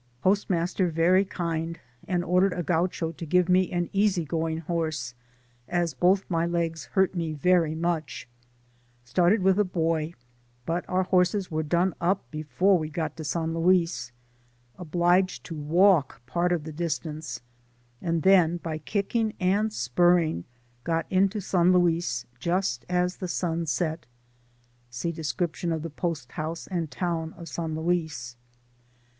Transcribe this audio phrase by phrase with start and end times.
[0.23, 5.13] Post master very kind, and ordered a Gaucho to give me an easy going horse,
[5.67, 8.27] as both my legs hurt me very much
[9.05, 10.15] ^started with a boy,
[10.65, 14.11] but bur horses were done up before we got to San Luis—
[14.79, 17.41] obliged to walk part of the diistance,
[18.01, 20.45] and then by kicking and spurring
[20.83, 24.07] got into San Luis just as the sun set.—
[24.89, 28.35] (See description of the post house and town of San Luis.)